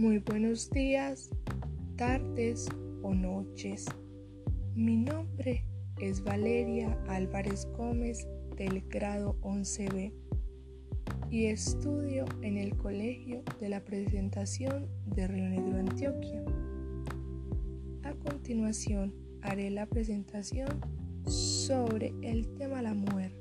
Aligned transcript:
Buenos 0.00 0.70
días, 0.70 1.28
tardes 1.96 2.68
o 3.02 3.12
noches. 3.12 3.84
Mi 4.76 4.96
nombre 4.96 5.64
es 6.00 6.22
Valeria 6.22 6.96
Álvarez 7.08 7.66
Gómez 7.76 8.24
del 8.56 8.80
grado 8.82 9.36
11B 9.40 10.12
y 11.32 11.46
estudio 11.46 12.26
en 12.42 12.58
el 12.58 12.76
Colegio 12.76 13.42
de 13.60 13.70
la 13.70 13.84
Presentación 13.84 14.86
de 15.16 15.26
Río 15.26 15.48
Negro, 15.48 15.78
Antioquia. 15.78 16.44
A 18.04 18.12
continuación 18.12 19.12
haré 19.42 19.68
la 19.68 19.86
presentación 19.86 20.80
sobre 21.26 22.14
el 22.22 22.46
tema 22.54 22.82
la 22.82 22.94
muerte. 22.94 23.37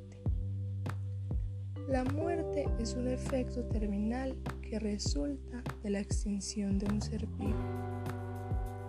La 1.88 2.04
muerte 2.04 2.68
es 2.80 2.96
un 2.96 3.08
efecto 3.08 3.64
terminal 3.64 4.36
que 4.62 4.78
resulta 4.78 5.64
de 5.84 5.90
la 5.90 6.00
extinción 6.02 6.78
de 6.78 6.86
un 6.86 7.02
ser 7.02 7.26
vivo 7.40 7.56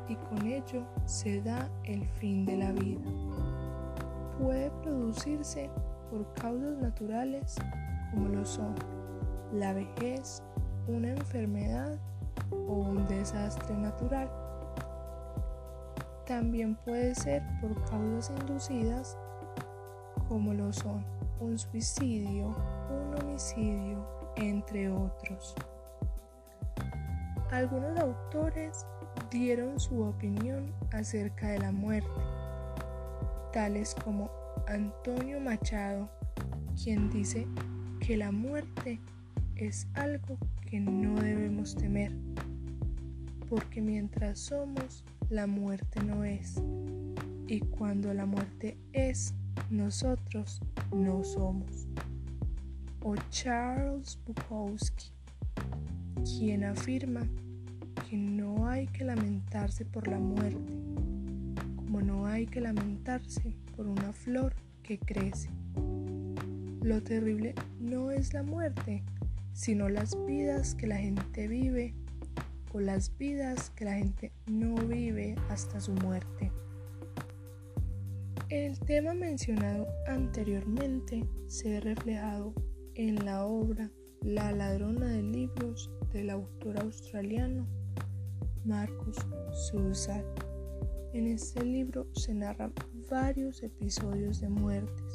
y 0.08 0.16
con 0.16 0.44
ello 0.44 0.84
se 1.04 1.40
da 1.40 1.70
el 1.84 2.04
fin 2.04 2.44
de 2.44 2.56
la 2.56 2.72
vida. 2.72 3.00
Puede 4.40 4.72
producirse 4.82 5.70
por 6.10 6.34
causas 6.34 6.76
naturales 6.78 7.54
como 8.10 8.30
lo 8.30 8.44
son 8.44 8.74
la 9.52 9.74
vejez, 9.74 10.42
una 10.88 11.10
enfermedad 11.10 12.00
o 12.50 12.72
un 12.72 13.06
desastre 13.06 13.76
natural. 13.76 14.28
También 16.26 16.74
puede 16.84 17.14
ser 17.14 17.44
por 17.60 17.80
causas 17.84 18.34
inducidas 18.40 19.16
como 20.28 20.52
lo 20.52 20.72
son 20.72 21.04
un 21.40 21.58
suicidio, 21.58 22.54
un 22.90 23.14
homicidio, 23.20 24.06
entre 24.36 24.90
otros. 24.90 25.54
Algunos 27.50 27.98
autores 27.98 28.86
dieron 29.30 29.80
su 29.80 30.02
opinión 30.02 30.72
acerca 30.92 31.48
de 31.48 31.58
la 31.58 31.72
muerte, 31.72 32.08
tales 33.52 33.94
como 34.04 34.30
Antonio 34.66 35.40
Machado, 35.40 36.08
quien 36.82 37.08
dice 37.10 37.46
que 38.00 38.16
la 38.16 38.30
muerte 38.30 39.00
es 39.56 39.86
algo 39.94 40.38
que 40.66 40.78
no 40.78 41.20
debemos 41.20 41.74
temer, 41.74 42.12
porque 43.48 43.80
mientras 43.80 44.38
somos, 44.38 45.04
la 45.30 45.46
muerte 45.46 46.02
no 46.04 46.24
es, 46.24 46.62
y 47.46 47.60
cuando 47.60 48.12
la 48.12 48.26
muerte 48.26 48.76
es, 48.92 49.34
nosotros 49.70 50.60
no 50.92 51.22
somos. 51.24 51.86
O 53.02 53.14
Charles 53.30 54.18
Bukowski, 54.26 55.10
quien 56.24 56.64
afirma 56.64 57.26
que 58.08 58.16
no 58.16 58.68
hay 58.68 58.86
que 58.86 59.04
lamentarse 59.04 59.84
por 59.84 60.08
la 60.08 60.18
muerte, 60.18 60.72
como 61.76 62.00
no 62.00 62.26
hay 62.26 62.46
que 62.46 62.60
lamentarse 62.60 63.54
por 63.76 63.86
una 63.86 64.12
flor 64.12 64.54
que 64.82 64.98
crece. 64.98 65.50
Lo 66.82 67.02
terrible 67.02 67.54
no 67.80 68.10
es 68.10 68.32
la 68.32 68.42
muerte, 68.42 69.04
sino 69.52 69.88
las 69.88 70.16
vidas 70.26 70.74
que 70.74 70.86
la 70.86 70.96
gente 70.96 71.48
vive 71.48 71.94
o 72.72 72.80
las 72.80 73.16
vidas 73.18 73.70
que 73.70 73.84
la 73.84 73.94
gente 73.94 74.32
no 74.46 74.74
vive 74.74 75.36
hasta 75.50 75.80
su 75.80 75.92
muerte. 75.92 76.50
El 78.50 78.80
tema 78.80 79.12
mencionado 79.12 79.86
anteriormente 80.06 81.22
se 81.48 81.76
ha 81.76 81.80
reflejado 81.80 82.54
en 82.94 83.22
la 83.26 83.44
obra 83.44 83.90
La 84.22 84.52
ladrona 84.52 85.06
de 85.08 85.22
libros 85.22 85.90
del 86.14 86.30
autor 86.30 86.78
australiano 86.78 87.66
Marcus 88.64 89.18
Susat. 89.52 90.24
En 91.12 91.26
este 91.26 91.62
libro 91.62 92.06
se 92.14 92.32
narran 92.32 92.72
varios 93.10 93.62
episodios 93.62 94.40
de 94.40 94.48
muertes 94.48 95.14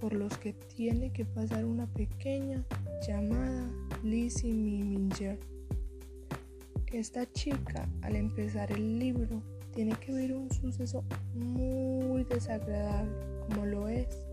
por 0.00 0.12
los 0.12 0.36
que 0.38 0.52
tiene 0.52 1.12
que 1.12 1.24
pasar 1.24 1.64
una 1.64 1.86
pequeña 1.86 2.66
llamada 3.06 3.70
Lizzie 4.02 4.52
Miminger. 4.52 5.38
Esta 6.92 7.24
chica 7.30 7.88
al 8.00 8.16
empezar 8.16 8.72
el 8.72 8.98
libro 8.98 9.40
tiene 9.74 9.94
que 9.96 10.12
ver 10.12 10.34
un 10.34 10.50
suceso 10.50 11.04
muy 11.34 12.24
desagradable 12.24 13.10
como 13.48 13.66
lo 13.66 13.88
es 13.88 14.26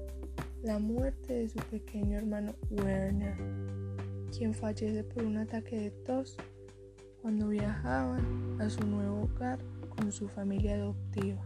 la 0.63 0.79
muerte 0.79 1.33
de 1.33 1.49
su 1.49 1.59
pequeño 1.59 2.17
hermano 2.17 2.53
Werner, 2.69 3.37
quien 4.35 4.53
fallece 4.53 5.03
por 5.03 5.23
un 5.23 5.37
ataque 5.37 5.79
de 5.79 5.91
tos 5.91 6.35
cuando 7.21 7.47
viajaban 7.47 8.59
a 8.59 8.69
su 8.69 8.85
nuevo 8.85 9.23
hogar 9.23 9.59
con 9.95 10.11
su 10.11 10.27
familia 10.27 10.75
adoptiva 10.75 11.41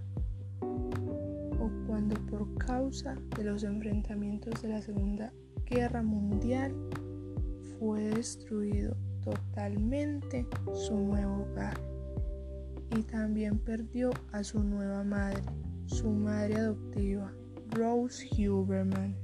o 0.62 1.70
cuando 1.88 2.16
por 2.26 2.58
causa 2.58 3.16
de 3.38 3.44
los 3.44 3.64
enfrentamientos 3.64 4.62
de 4.62 4.70
la 4.70 4.82
Segunda 4.82 5.32
Guerra 5.66 6.02
Mundial 6.02 6.74
fue 7.80 8.02
destruido 8.02 8.96
totalmente 9.24 10.48
su 10.74 10.98
nuevo 10.98 11.44
hogar 11.44 11.93
también 13.04 13.60
perdió 13.60 14.12
a 14.32 14.44
su 14.44 14.64
nueva 14.64 15.04
madre, 15.04 15.42
su 15.86 16.10
madre 16.10 16.56
adoptiva, 16.56 17.32
Rose 17.72 18.28
Huberman. 18.38 19.16